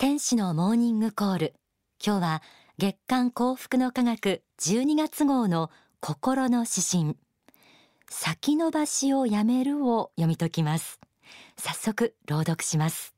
[0.00, 1.54] 天使のモーニングコール。
[2.00, 2.42] 今日は
[2.78, 7.16] 月刊幸福の科学12月号の心の指針。
[8.08, 11.00] 先延ばしをやめるを読み解きます。
[11.56, 13.12] 早速朗読します。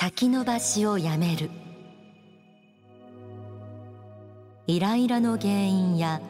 [0.00, 1.50] 先延ばしをやめる。
[4.66, 6.22] イライラの原因や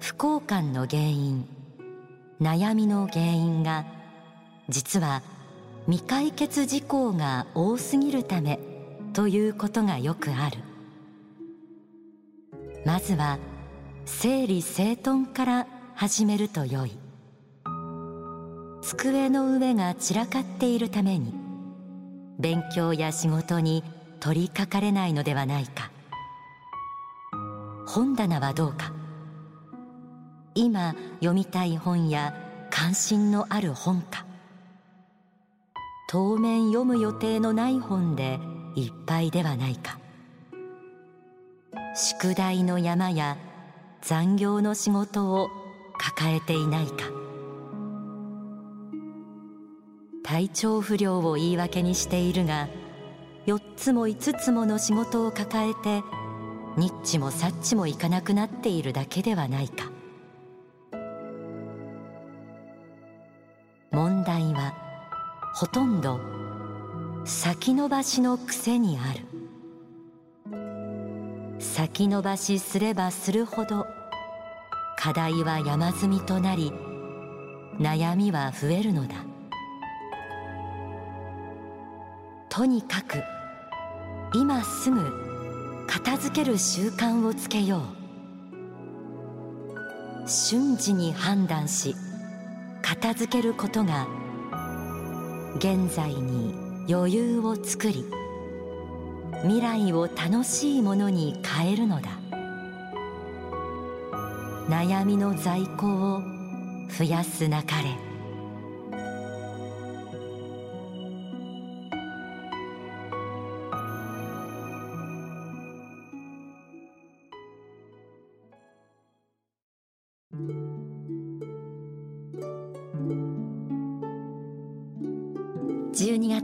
[0.00, 1.48] 不幸感の原因
[2.42, 3.86] 悩みの原因が
[4.68, 5.22] 実は
[5.86, 8.60] 未解決事項が多すぎるため
[9.14, 10.58] ということがよくある。
[12.84, 13.38] まずは
[14.04, 16.92] 整理整頓から始めるとよい。
[18.82, 21.39] 机の上が散らかっているために
[22.40, 23.84] 勉強や仕事に
[24.18, 25.90] 取りかかれないのではないか。
[27.86, 28.92] 本棚はどうか。
[30.54, 32.34] 今読みたい本や
[32.70, 34.24] 関心のある本か。
[36.08, 38.40] 当面読む予定のない本で
[38.74, 39.98] いっぱいではないか。
[41.94, 43.36] 宿題の山や
[44.00, 45.50] 残業の仕事を
[45.98, 47.19] 抱えていないか。
[50.30, 52.68] 体調不良を言い訳にしているが
[53.46, 56.04] 4つも5つもの仕事を抱えて
[56.76, 59.90] ニッチもサッチもいかなくなっているだけではないか。
[63.90, 64.72] 問題は
[65.52, 66.20] ほとんど
[67.24, 69.26] 先延ばしの癖にある。
[71.58, 73.84] 先延ばしすればするほど
[74.96, 76.72] 課題は山積みとなり
[77.80, 79.29] 悩みは増えるのだ。
[82.60, 83.24] とにかく
[84.34, 85.00] 今すぐ
[85.86, 87.78] 片付ける習慣をつけよ
[90.26, 90.28] う。
[90.28, 91.96] 瞬時に判断し
[92.82, 94.06] 片付けることが
[95.56, 96.54] 現在に
[96.86, 98.04] 余裕を作り
[99.40, 102.10] 未来を楽しいものに変えるのだ。
[104.68, 106.22] 悩みの在庫を
[106.90, 108.09] 増やすなかれ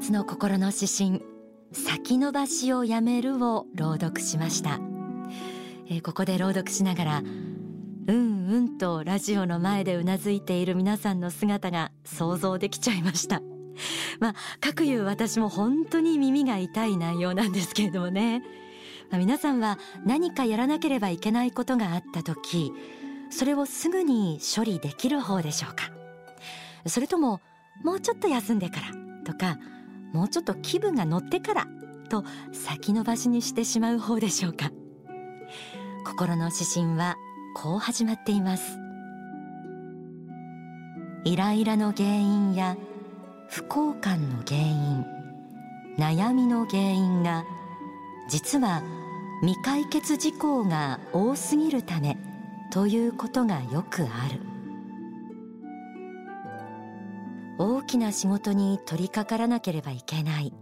[0.06, 1.22] 月の心の指針
[1.72, 4.78] 先延ばしをやめるを朗読しました、
[5.90, 7.18] えー、ここで朗読しながら
[8.06, 13.42] うんうんとラジオの前でうなずいている皆さんの姿が想像できちゃいました。
[14.20, 18.44] まあ各いう私も本当に耳が痛い内容なんですけれどもね、
[19.10, 22.72] まあ、皆さんは何かやらなければいけないことがあった時
[23.30, 25.90] それをすぐに処理できる方でしょうか。
[26.86, 27.40] それとも
[27.82, 28.92] もうちょっと休んでから
[29.24, 29.58] とか
[30.12, 31.66] もうちょっと気分が乗ってから
[32.08, 34.70] と先延ばしにしてしまう方でしょうか。
[36.04, 37.16] 心の指針は
[37.54, 38.78] こう始まっています。
[41.24, 42.76] イライラの原因や
[43.48, 45.04] 不幸感の原因
[45.98, 47.44] 悩みの原因が
[48.28, 48.82] 実は
[49.40, 52.16] 未解決事項が多すぎるため
[52.70, 54.55] ということがよくある。
[57.58, 60.52] 大きな仕事に取り掛からなければいけない。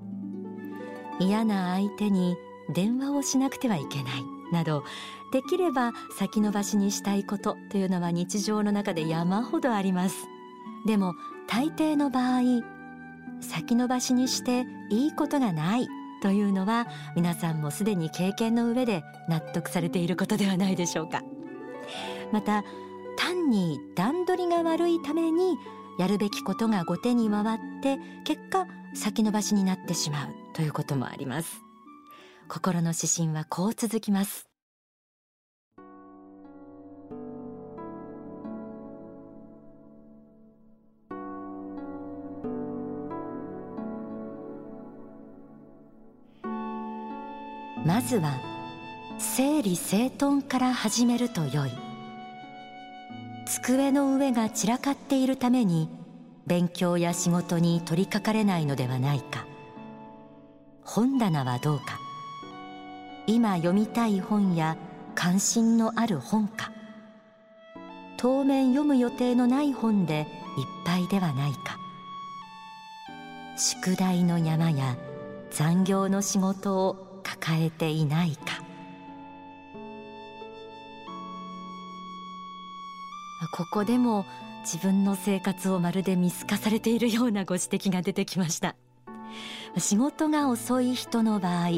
[1.20, 2.36] 嫌な相手に
[2.72, 4.24] 電話をしなくてはいけない。
[4.52, 4.84] など
[5.32, 10.28] できれば先延ばしにしたいことというのは日常の中で山ほどあります。
[10.86, 11.14] でも
[11.48, 12.40] 大抵の場合
[13.40, 15.88] 先延ばしにしていいことがない
[16.22, 21.22] というのは皆さんもすでに経験の上で納得されていることではないでしょうか。
[22.32, 22.64] また
[23.16, 25.56] 単に段取りが悪いために
[25.98, 31.60] やるべきことが後手に回って結果先延ばしになってしまうということもあります。
[32.48, 34.48] 心の指針はこう続きます。
[47.84, 48.40] まずは
[49.18, 51.83] 整理整頓から始めるとよい。
[53.64, 55.88] 机の上が散らかっているために
[56.46, 59.46] 勉強や仕事に取りかかれないのではないか。
[60.82, 61.98] 本棚はどうか。
[63.26, 64.76] 今読みたい本や
[65.14, 66.72] 関心のある本か。
[68.18, 70.26] 当面読む予定のない本でいっ
[70.84, 71.78] ぱいではないか。
[73.56, 74.94] 宿題の山や
[75.50, 78.53] 残業の仕事を抱えていないか。
[83.56, 84.26] ここでも
[84.62, 88.74] 自分の生活をまるで見透かされているようなご指摘が出てきました。
[89.78, 91.68] 仕事が遅い人の場合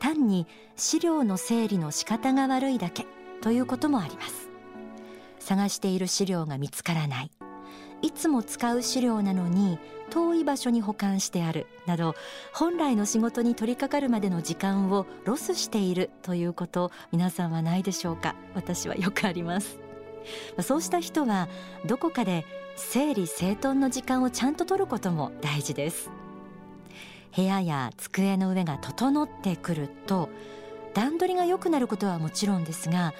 [0.00, 3.06] 単に資料の整理の仕方が悪いだけ
[3.40, 4.48] ということもあります。
[5.38, 7.30] 探している資料が見つからない。
[8.02, 9.78] いつも使う資料なのに
[10.10, 12.16] 遠い場所に保管してあるなど
[12.52, 18.34] 本来の仕事に取り掛かるまでの時間をロスしているということ皆さんはないでしょうか？
[18.56, 19.78] 私はよくあります。
[20.60, 21.48] そうした人は
[21.86, 22.44] どこかで
[22.76, 26.10] 整理整頓の時間をちゃんと取ることも大事です。
[27.34, 30.28] 部屋や机の上が整ってくると
[30.94, 33.14] 段取りが良くなることはもちろんですが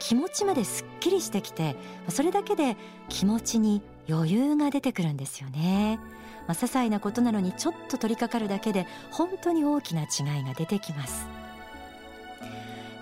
[0.00, 1.76] 気持ちまですっきりしてきて
[2.08, 2.76] それだけで
[3.10, 5.98] 気持ちに余裕が出てくるんですよね、
[6.46, 11.26] まあ、些細なことなのにちょっと取り掛かるだけで本当に大きな違いが出てきます。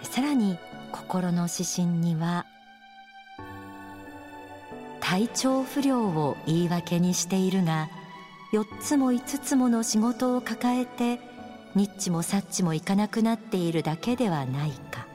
[0.02, 0.58] さらに
[0.92, 2.46] 心の指針には
[5.08, 7.88] 体調不良を言い訳にしているが
[8.52, 11.20] 4つも5つもの仕事を抱えて
[11.76, 15.06] ニッチもサッチもいかなくなっているだけではないか。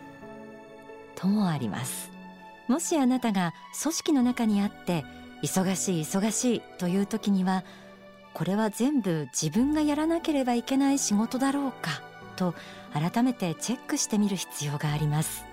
[1.15, 2.09] ともあります。
[2.69, 3.53] もしあなたが
[3.83, 5.03] 組織の中にあって
[5.43, 7.65] 忙しい忙しいという時には
[8.33, 12.01] これは全部自分がやらなければいけない仕事だろうか
[12.37, 12.55] と
[12.93, 15.43] 改めてチェックしてみる必要があります。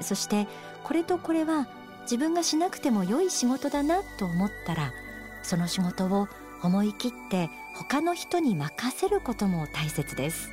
[0.00, 0.46] そして
[0.82, 1.68] これとこれは
[2.04, 4.92] 自分がしなくても良い仕事だなと思ったら
[5.42, 6.28] その仕事を
[6.62, 10.50] 思い切って他の人に任せることも大切です。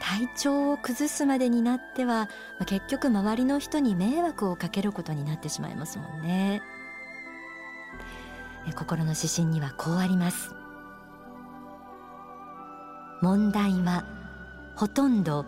[0.00, 2.28] 体調を崩すまでになっては
[2.66, 6.60] 結局周りの人に迷惑をかけることになってしまいますもんね。
[8.76, 10.50] 心の指針にはこうあります。
[13.22, 14.04] 問題は
[14.76, 15.46] ほとんど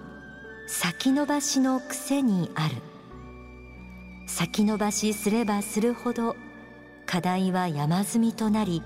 [0.66, 2.76] 先延ばしの癖にある。
[4.26, 6.36] 先延ばしすればするほど
[7.06, 8.82] 課題は山積みとなり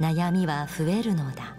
[0.00, 1.56] 悩みは増えるのだ。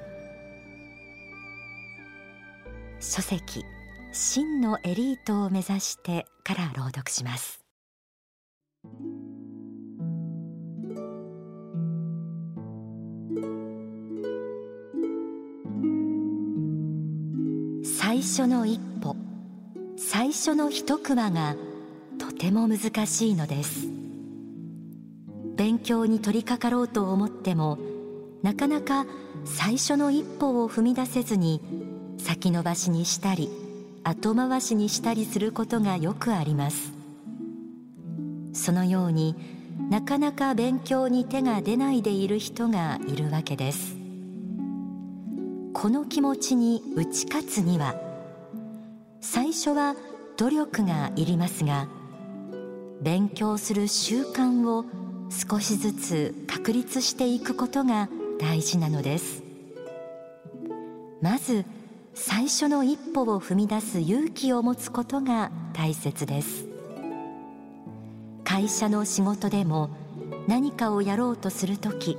[3.00, 3.64] 書籍
[4.12, 7.64] 真のエリートを目指してから朗読します。
[17.84, 19.16] 最初の一歩
[19.98, 21.56] 最初の一句話が
[22.18, 23.88] とても難しいのです。
[25.56, 27.78] 勉強に取り掛かろうと思っても
[28.44, 29.06] なかなか
[29.46, 31.62] 最初の一歩を踏み出せずに
[32.18, 33.50] 先延ばしにしたり
[34.04, 36.94] 後回しにしたりすることがよくあります。
[38.54, 39.36] そのように
[39.90, 43.96] なかなか勉強に手が出ないでいる人がいるわけです。
[45.74, 47.96] この気持ちに打ち勝つには
[49.22, 49.96] 最初は
[50.38, 51.88] 努力がいりますが
[53.02, 54.86] 勉強する習慣を
[55.30, 58.10] 少しずつ確立していくことが
[58.40, 59.44] 大事なのです。
[61.22, 61.66] まず
[62.14, 66.66] 最初の一歩を踏み出す勇気を持つことが大切です。
[68.44, 69.90] 会社の仕事でも
[70.48, 72.18] 何かをやろうとするとき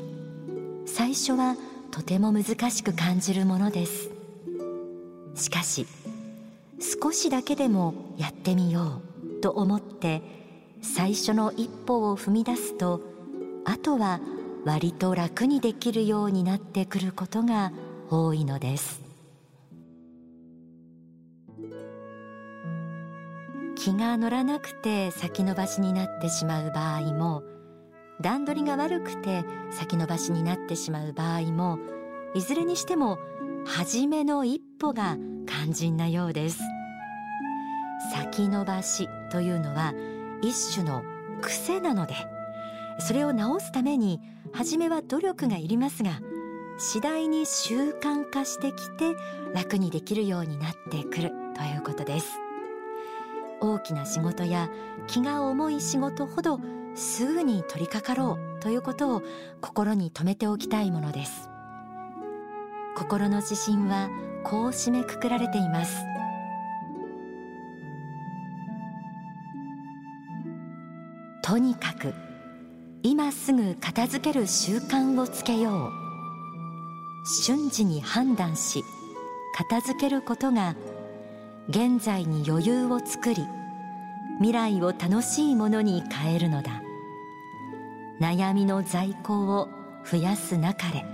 [0.84, 1.56] 最初は
[1.90, 4.10] とても難しく感じるものです。
[5.34, 5.86] しかし
[6.78, 9.00] 少しだけでもやってみよ
[9.38, 10.45] うと思って
[10.80, 13.00] 最初の一歩を踏み出すと
[13.64, 14.20] あとは
[14.64, 17.72] 割と楽にできるようになってくることが
[18.10, 19.00] 多いのです。
[23.76, 27.44] 気が乗らなくて先延ばしになってしまう場合も
[28.20, 31.78] 段取りが悪くて先延ばしになってしまう場合も
[32.34, 33.18] いずれにしても
[33.64, 35.16] 初めの一歩が
[35.46, 36.58] 肝心なようです。
[38.12, 39.94] 先延ばしというのは
[40.42, 41.02] 一種の
[41.40, 42.14] 癖なので
[42.98, 44.20] それを直すために
[44.52, 46.20] 初めは努力がいりますが
[46.78, 49.16] 次第に習慣化してきて
[49.54, 52.38] 楽にできるようになってくるということです。
[53.60, 54.68] 大きな仕事や
[55.06, 56.60] 気が重い仕事ほど
[56.94, 59.22] すぐに取り掛かろうということを
[59.62, 61.48] 心に留めておきたいものです。
[62.96, 64.10] 心の指針は
[64.44, 65.96] こう締めくくられています。
[71.56, 72.12] とにかく
[73.02, 75.90] 今すぐ片付ける習慣をつけよう。
[77.42, 78.84] 瞬時に判断し
[79.54, 80.76] 片付けることが
[81.70, 83.42] 現在に余裕を作り
[84.36, 86.82] 未来を楽しいものに変えるのだ。
[88.20, 89.70] 悩みの在庫を
[90.04, 91.06] 増やすなかれ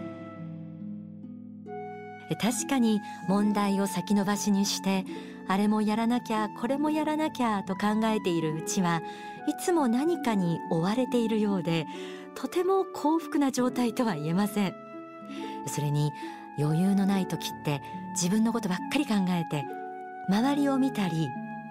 [2.40, 5.04] 確かに問題を先延ばしにして
[5.48, 9.02] あれもやらなきゃこれもやらなきゃと考えているうちは
[9.46, 11.86] いつも何かに追われているようで
[12.34, 14.74] とても幸福な状態とは言えません。
[15.66, 16.10] それに
[16.58, 17.80] 余裕のない時って
[18.14, 19.64] 自分のことばっかり考えて
[20.28, 21.28] 周りを見たり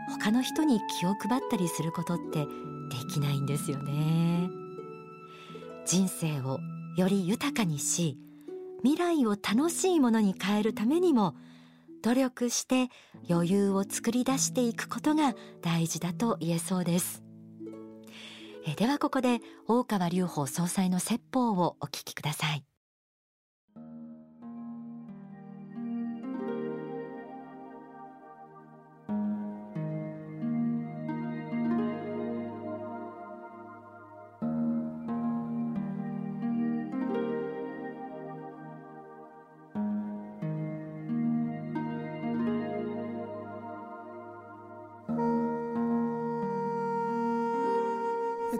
[0.09, 2.47] 他の人に気を配ったりすることってで
[3.13, 4.49] きないんですよね。
[5.85, 6.59] 人生を
[6.97, 8.17] より豊かにし
[8.83, 11.35] 未来を楽しいものに変えるためにも
[12.01, 12.89] 努力して
[13.29, 17.23] 余裕を作り出していくことが大事だと言えそうです。
[18.67, 22.63] えではここで大川隆法総裁の説法をお聞きください。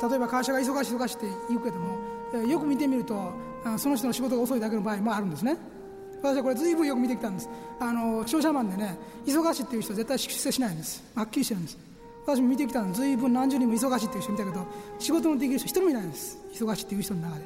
[0.10, 1.98] 例えば会社が忙しい忙しいって言うけども
[2.48, 3.32] よく見てみると
[3.78, 5.58] その人の仕事が遅いだけの場合もあるんですね。
[6.24, 7.50] 私はこれ随分よく見てきたんです。
[7.80, 11.04] あの商社マンでね忙しいっていう人は絶対出世しないんです。
[11.16, 11.78] はっきりしてるんです。
[12.26, 14.66] 私も見てきたの随分何十人も忙しいっていう人見たけど
[15.00, 16.38] 仕事のできる人一人もいないんです。
[16.54, 17.38] 忙しいっていう人の中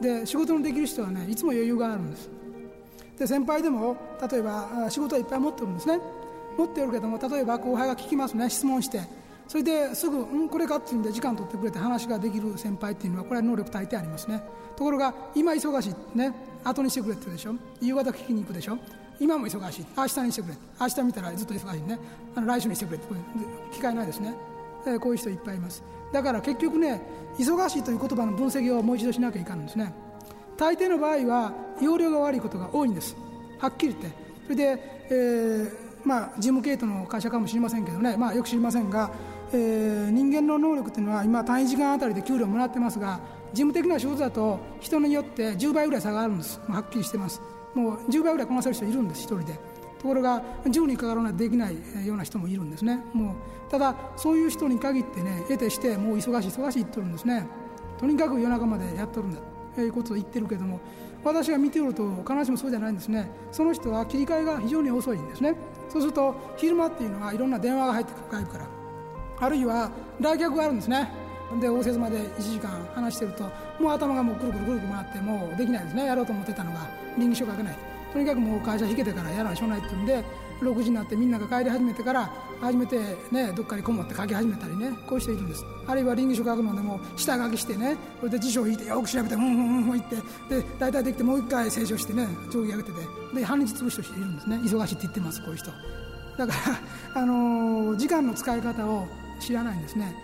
[0.00, 0.20] で。
[0.20, 2.30] で仕事のできる人はねいつも余裕があるんです。
[3.18, 3.96] で先輩でも
[4.30, 6.00] 例えば仕事はいっぱい持ってるんですね。
[6.56, 9.00] 持ってるけども例えば後輩が聞きますね質問して。
[9.52, 14.42] それですぐ、うん、これかっていうんで時間取ってくれて話ができる先輩っていうのはこれは能力大抵ありますね。
[14.78, 16.32] ところが今忙しいね
[16.64, 17.54] 後にしてくれって言うでしょ？
[17.78, 18.78] 夕方聞きに行くでしょ？
[19.20, 19.86] 今も忙しい。
[19.94, 20.54] 明日にしてくれ。
[20.80, 21.98] 明日見たらずっと忙しいね。
[22.34, 23.06] あの来週にしてくれって
[23.74, 24.34] 機会ないですね。
[25.02, 25.82] こういう人いっぱいいます。
[26.14, 27.02] だから結局ね
[27.38, 29.92] 忙しいという言葉の分析をもう一度しなきゃいかんんですね。
[30.56, 33.14] 大抵の場合は容量が悪いことが多いんです。
[33.58, 38.16] はっきり言ってそれで、えー、まあ事務系統の会社かもしれませんけどね。
[38.16, 39.10] まあよく知りませんが
[39.54, 43.20] えー、人間の能力というのは今単位時間あたりで給料もらってますが
[43.52, 46.58] 事務的な仕事だと人によって10倍ぐらい差があるんです。
[46.66, 47.42] はっきりしてます。
[47.74, 49.60] もう10倍ぐらいこなせる人いるんです1人で。
[49.98, 53.04] ところが10人かかるのはできないような人もいるんですね。
[53.12, 57.46] もうただそういう人に限ってね得てしてもう忙しい忙しい言ってるんですね。
[57.98, 59.38] とにかく夜中までやっとるんだ。
[59.74, 60.80] ということを言ってるけども
[61.24, 63.30] 私が見ておると必ずしもそうじゃないんですね。
[63.50, 65.54] その人は切り替えが非常に遅いんですね。
[65.88, 68.66] そうすると昼間っていうのはいろんな電話が入ってくる外部から。
[69.40, 71.10] あるいは来客があるんですね。
[71.60, 73.44] で応接まで1時間話してると
[73.78, 76.06] もう頭がもうくるくるくるくる回ってもうできないですね。
[76.06, 76.88] やろうと思ってたのが
[77.18, 77.76] 臨時書書けない。
[78.12, 80.24] とにかくもう会社引けてからやらなしょうないっていうんで
[80.62, 82.98] 6時になってみんなが帰り始めてから初めて
[83.30, 85.64] ねどっかにこもって書き始めたりねこういう人いるんです。
[85.86, 90.16] あるいは臨議書書くのでも下書きしてねそれで辞書を引いてよく調べてうんうんうんふん言って
[90.60, 92.98] で大体できてもう一回清書してね定規上げてて
[93.34, 95.70] で半日潰しとしているんですね忙しいって言ってますこういう人
[96.36, 96.52] だか
[97.14, 99.06] らあのー、時間の使い方を
[99.40, 100.14] 知らないんですね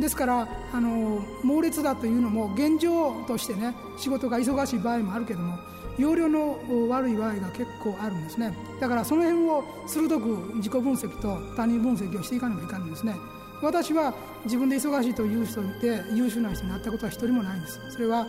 [0.00, 5.58] ですからあの猛烈だというのも現状としてね仕事が忙しい場合もあるけども
[5.98, 8.54] 容量の悪い場合が結構あるんですね。
[8.80, 10.26] だからその辺を鋭く
[10.56, 13.14] 自己分析と他人分析をしていかねばいかんんですね。
[13.62, 14.12] 私は
[14.44, 17.80] 自分で忙しいという人で優秀な人になったことは一人もないんです。
[17.88, 18.26] それは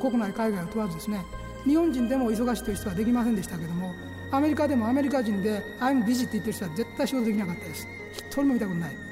[0.00, 1.24] 国内海外を問わずですね。
[1.64, 3.92] 日本人でも忙しいという人はできませんでしたけども
[4.30, 7.88] アメリカでもアメリカ人で「I'm busy」って言ってる人は絶対仕事できなかったです。
[8.12, 9.07] 一人も見たことない。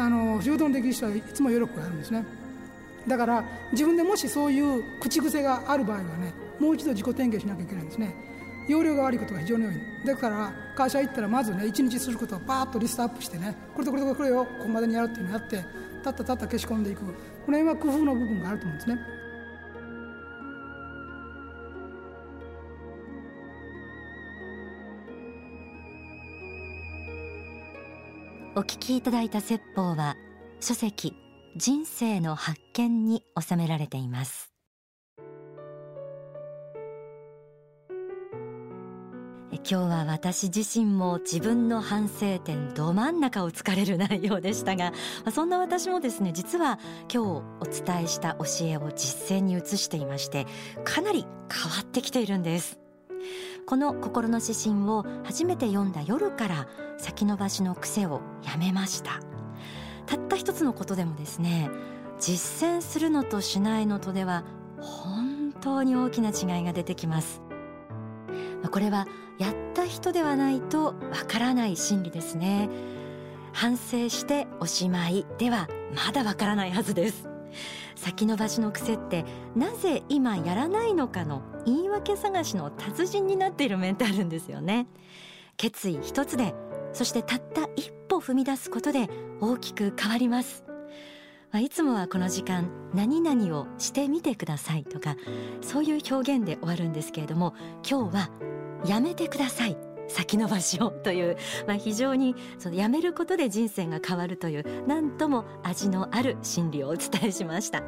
[0.00, 2.24] あの仕事のできる人はいつも喜びがあるんですね。
[3.06, 8.14] だから自分でもしそういう口癖がある場合はねもう一度自己点検しなきゃいけないんですね。
[8.68, 9.74] 容量が悪いことが非常に多い。
[10.06, 15.64] だから会社行ったらまずね一日することをパーッとリストアップしてねこれとこれとこれをここまでにやるっていうのをやって
[16.02, 17.00] たったたった消し込んでいく。
[17.00, 18.98] この辺は工夫の部分があると思うんですね。
[28.56, 30.16] お聞きいただいた説法は
[30.58, 31.14] 書籍
[31.56, 34.50] 人生の発見に収められています。
[39.52, 44.92] 今日は私自身も自分の反省点ど真ん中を突かれる内容でしたが
[45.32, 46.78] そんな私もですね実は
[47.12, 47.26] 今日
[47.60, 50.46] お伝えした教えを実践に移していまして
[50.84, 52.80] かなり変わってきているんです。
[53.70, 56.66] この心の指針を初めて読んだ夜から
[56.98, 59.20] 先延ばしの癖をやめました。
[60.06, 61.70] たった一つのことでもですね
[62.18, 64.42] 実践するのとしないのとでは
[64.80, 67.42] 本当に大きな違いが出てきます。
[68.68, 69.06] これは
[69.38, 70.94] やった人ではないとわ
[71.28, 72.68] からない心理ですね。
[73.52, 77.29] 反省しておしまいではまだわからないはずです。
[77.94, 84.86] 先延ばしの癖ってなぜ今やらないのかの言い訳探しの達人になっている面ってあるんですよね。
[85.56, 86.54] 決意一つで
[86.92, 89.08] そしてたった一歩踏み出すことで
[89.40, 90.64] 大きく変わります。
[91.52, 95.16] まあ、いつもはこの時間何々をしてみてくださいとか
[95.60, 97.54] そういう表現で終わるんですけれども
[97.88, 98.30] 今日は
[98.86, 99.89] やめてください。
[100.10, 101.36] 先延ばしをという、
[101.66, 107.82] まあ、非常にそのやめることで人生が変わるという何とも味のある真理をお伝えしました。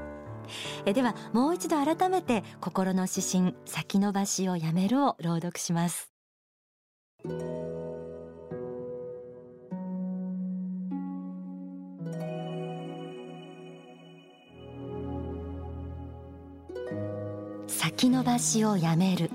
[0.84, 6.12] えではもう一度改めて心の指針先延ばしをやめるを朗読します。
[17.68, 19.30] 先延ばしをやめる。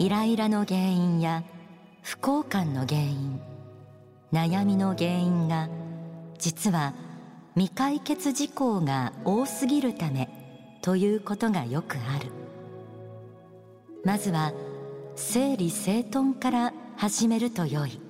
[0.00, 1.44] イライラの原因や
[2.00, 3.38] 不幸感の原因
[4.32, 5.68] 悩みの原因が
[6.38, 6.94] 実は
[7.54, 10.30] 未解決事項が多すぎるため
[10.80, 12.32] ということがよくある。
[14.02, 14.54] まずは
[15.16, 18.00] 整理整頓から始めるとよい。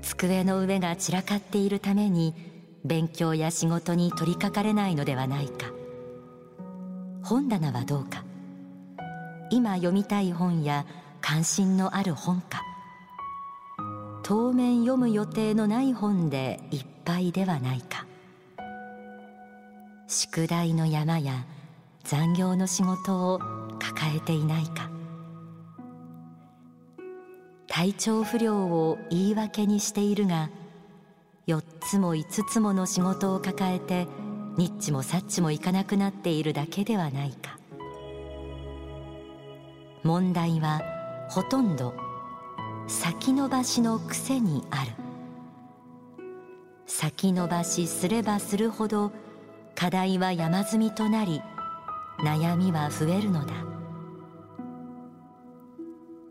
[0.00, 2.34] 机の上が散らかっているために
[2.86, 5.66] 勉強や仕事に取り掛かれないのではないか。
[7.22, 8.25] 本棚はどうか。
[9.50, 10.86] 今読みたい本や
[11.20, 12.62] 関心のある本か。
[14.22, 18.06] 当面読む予定のない本でいっぱいではないか。
[20.08, 21.44] 宿題の山や
[22.04, 23.40] 残業の仕事を
[23.78, 24.90] 抱えていないか。
[27.68, 30.50] 体調不良を言い訳にしているが
[31.46, 34.08] 4つも5つもの仕事を抱えて
[34.56, 37.55] ニッチもサッチもいかなくなっているだけではないか。
[40.06, 40.82] 問題は
[41.28, 41.92] ほとんど
[42.86, 44.92] 先延ばしの癖にある。
[46.86, 49.10] 先延ばしすればするほど
[49.74, 51.42] 課題は山積みとなり
[52.20, 53.52] 悩みは増えるのだ。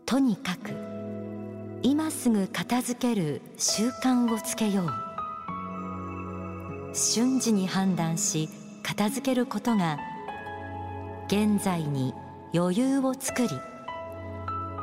[0.06, 0.70] とにかく
[1.82, 6.96] 今すぐ片付ける習慣をつけよう。
[6.96, 8.48] 瞬時に判断し
[8.82, 9.98] 片付けることが
[11.26, 12.14] 現在に
[12.54, 13.48] 余裕を作り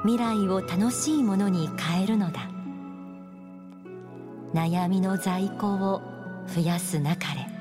[0.03, 2.49] 未来を楽しいものに変えるのだ。
[4.53, 6.01] 悩みの在庫を
[6.47, 7.52] 増やすなかれ。